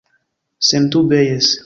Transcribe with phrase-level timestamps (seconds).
[0.69, 1.55] Sendube, jes.